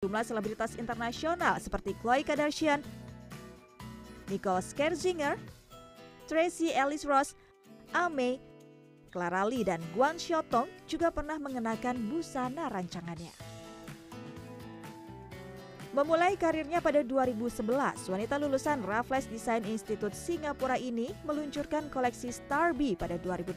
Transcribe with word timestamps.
Jumlah 0.00 0.24
selebritas 0.24 0.80
internasional 0.80 1.60
seperti 1.60 1.92
Khloe 2.00 2.24
Kardashian, 2.24 2.80
Nicole 4.32 4.64
Scherzinger, 4.64 5.36
Tracy 6.24 6.72
Ellis 6.72 7.04
Ross, 7.04 7.36
Ame, 7.92 8.40
Clara 9.12 9.44
Lee, 9.44 9.60
dan 9.60 9.76
Guan 9.92 10.16
Xiaotong 10.16 10.72
juga 10.88 11.12
pernah 11.12 11.36
mengenakan 11.36 12.00
busana 12.08 12.72
rancangannya. 12.72 13.28
Memulai 15.92 16.32
karirnya 16.40 16.80
pada 16.80 17.04
2011, 17.04 17.60
wanita 18.08 18.40
lulusan 18.40 18.80
Raffles 18.80 19.28
Design 19.28 19.68
Institute 19.68 20.16
Singapura 20.16 20.80
ini 20.80 21.12
meluncurkan 21.28 21.92
koleksi 21.92 22.32
Starby 22.32 22.96
pada 22.96 23.20
2018 23.20 23.52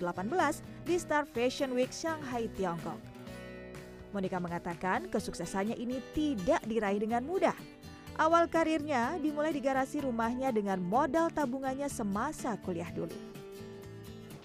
di 0.83 0.99
Star 0.99 1.23
Fashion 1.23 1.71
Week 1.71 1.95
Shanghai, 1.95 2.51
Tiongkok. 2.51 3.12
Monica 4.13 4.37
mengatakan 4.37 5.09
kesuksesannya 5.09 5.73
ini 5.75 5.97
tidak 6.13 6.61
diraih 6.69 7.01
dengan 7.01 7.25
mudah. 7.25 7.57
Awal 8.13 8.45
karirnya 8.45 9.17
dimulai 9.17 9.49
di 9.49 9.57
garasi 9.57 10.05
rumahnya 10.05 10.53
dengan 10.53 10.77
modal 10.77 11.33
tabungannya 11.33 11.89
semasa 11.89 12.53
kuliah 12.61 12.93
dulu. 12.93 13.17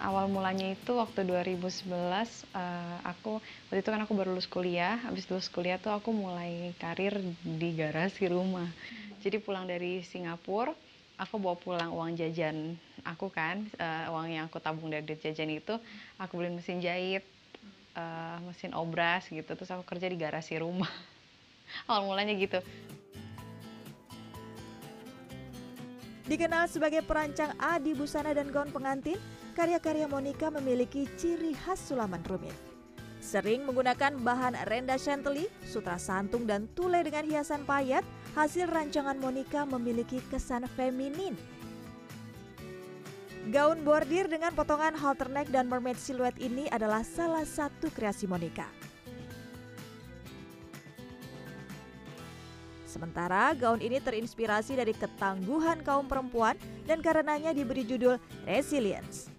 Awal 0.01 0.33
mulanya 0.33 0.73
itu 0.73 0.97
waktu 0.97 1.29
2011 1.29 1.85
uh, 1.93 2.17
eh, 2.17 2.97
aku 3.05 3.45
waktu 3.69 3.83
itu 3.85 3.91
kan 3.93 4.01
aku 4.01 4.13
baru 4.17 4.33
lulus 4.33 4.49
kuliah. 4.49 4.97
Habis 5.05 5.29
lulus 5.29 5.53
kuliah 5.53 5.77
tuh 5.77 5.93
aku 5.93 6.17
mulai 6.17 6.73
karir 6.81 7.21
di 7.45 7.77
garasi 7.77 8.33
rumah. 8.33 8.73
Jadi 9.21 9.37
pulang 9.37 9.69
dari 9.69 10.01
Singapura 10.01 10.73
aku 11.19 11.35
bawa 11.43 11.59
pulang 11.59 11.91
uang 11.91 12.15
jajan 12.15 12.79
aku 13.03 13.27
kan 13.29 13.67
uh, 13.83 14.15
uang 14.15 14.31
yang 14.31 14.45
aku 14.47 14.63
tabung 14.63 14.89
dari 14.89 15.03
jajan 15.19 15.51
itu 15.51 15.75
aku 16.17 16.39
beli 16.39 16.55
mesin 16.55 16.79
jahit 16.79 17.27
uh, 17.99 18.39
mesin 18.47 18.71
obras 18.79 19.27
gitu 19.27 19.51
terus 19.51 19.69
aku 19.75 19.83
kerja 19.83 20.07
di 20.07 20.15
garasi 20.15 20.63
rumah 20.63 20.91
awal 21.91 22.07
mulanya 22.07 22.39
gitu 22.39 22.63
Dikenal 26.29 26.69
sebagai 26.69 27.01
perancang 27.09 27.57
adi 27.57 27.97
busana 27.97 28.37
dan 28.37 28.53
gaun 28.53 28.69
pengantin, 28.69 29.17
karya-karya 29.57 30.05
Monica 30.05 30.53
memiliki 30.53 31.09
ciri 31.17 31.57
khas 31.57 31.81
sulaman 31.81 32.21
rumit. 32.29 32.53
Sering 33.25 33.65
menggunakan 33.65 34.13
bahan 34.21 34.61
renda 34.69 35.01
chantilly, 35.01 35.49
sutra 35.65 35.97
santung, 35.97 36.45
dan 36.45 36.69
tule 36.77 37.01
dengan 37.01 37.25
hiasan 37.25 37.65
payet, 37.65 38.05
hasil 38.37 38.69
rancangan 38.69 39.17
Monica 39.17 39.65
memiliki 39.65 40.21
kesan 40.29 40.69
feminin. 40.77 41.33
Gaun 43.49 43.81
bordir 43.81 44.29
dengan 44.29 44.53
potongan 44.53 44.93
halter 44.93 45.25
neck 45.33 45.49
dan 45.49 45.73
mermaid 45.73 45.97
silhouette 45.97 46.37
ini 46.37 46.69
adalah 46.69 47.01
salah 47.01 47.49
satu 47.49 47.89
kreasi 47.97 48.29
Monica. 48.29 48.69
Sementara 52.85 53.57
gaun 53.57 53.81
ini 53.81 54.05
terinspirasi 54.05 54.77
dari 54.77 54.93
ketangguhan 54.93 55.81
kaum 55.81 56.05
perempuan 56.05 56.61
dan 56.85 57.01
karenanya 57.01 57.57
diberi 57.57 57.89
judul 57.89 58.21
Resilience. 58.45 59.33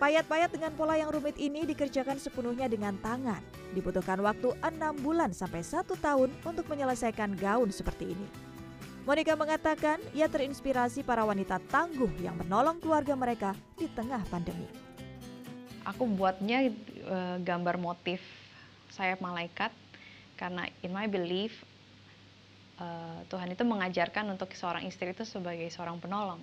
Payat-payat 0.00 0.56
dengan 0.56 0.72
pola 0.80 0.96
yang 0.96 1.12
rumit 1.12 1.36
ini 1.36 1.68
dikerjakan 1.68 2.16
sepenuhnya 2.16 2.72
dengan 2.72 2.96
tangan. 3.04 3.44
Dibutuhkan 3.76 4.24
waktu 4.24 4.56
6 4.64 5.04
bulan 5.04 5.36
sampai 5.36 5.60
1 5.60 5.92
tahun 5.92 6.32
untuk 6.40 6.64
menyelesaikan 6.72 7.36
gaun 7.36 7.68
seperti 7.68 8.16
ini. 8.16 8.55
Monica 9.06 9.38
mengatakan 9.38 10.02
ia 10.18 10.26
terinspirasi 10.26 11.06
para 11.06 11.22
wanita 11.22 11.62
tangguh 11.70 12.10
yang 12.26 12.34
menolong 12.42 12.82
keluarga 12.82 13.14
mereka 13.14 13.54
di 13.78 13.86
tengah 13.86 14.18
pandemi. 14.26 14.66
Aku 15.86 16.10
buatnya 16.10 16.74
uh, 17.06 17.38
gambar 17.38 17.78
motif 17.78 18.18
sayap 18.90 19.22
malaikat 19.22 19.70
karena 20.34 20.66
in 20.82 20.90
my 20.90 21.06
belief 21.06 21.54
uh, 22.82 23.22
Tuhan 23.30 23.54
itu 23.54 23.62
mengajarkan 23.62 24.26
untuk 24.26 24.50
seorang 24.58 24.82
istri 24.82 25.14
itu 25.14 25.22
sebagai 25.22 25.70
seorang 25.70 26.02
penolong. 26.02 26.42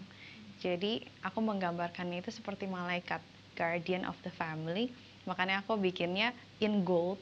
Jadi 0.63 1.03
aku 1.19 1.43
menggambarkannya 1.43 2.23
itu 2.23 2.31
seperti 2.31 2.63
malaikat 2.63 3.19
guardian 3.59 4.07
of 4.07 4.15
the 4.23 4.31
family 4.31 4.87
makanya 5.27 5.59
aku 5.67 5.75
bikinnya 5.75 6.31
in 6.63 6.87
gold 6.87 7.19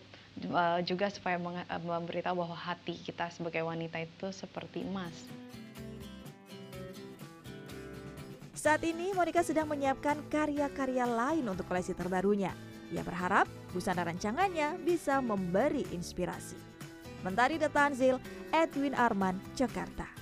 juga 0.87 1.11
supaya 1.11 1.37
uh, 1.37 1.81
memberitahu 1.81 2.35
bahwa 2.35 2.57
hati 2.57 2.97
kita 3.01 3.29
sebagai 3.29 3.61
wanita 3.61 3.99
itu 4.01 4.31
seperti 4.31 4.83
emas. 4.85 5.13
Saat 8.61 8.85
ini 8.85 9.09
Monica 9.17 9.41
sedang 9.41 9.65
menyiapkan 9.65 10.21
karya-karya 10.29 11.09
lain 11.09 11.49
untuk 11.49 11.65
koleksi 11.65 11.97
terbarunya. 11.97 12.53
Ia 12.93 13.01
berharap 13.01 13.49
busana 13.73 14.05
rancangannya 14.05 14.77
bisa 14.85 15.17
memberi 15.17 15.81
inspirasi. 15.89 16.59
Mentari 17.25 17.57
The 17.57 17.73
Tanzil, 17.73 18.21
Edwin 18.53 18.93
Arman, 18.93 19.41
Jakarta. 19.57 20.20